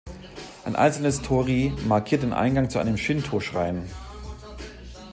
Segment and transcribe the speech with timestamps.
[0.65, 3.85] Ein einzelnes Torii markiert den Eingang zu einem Shintō-Schrein.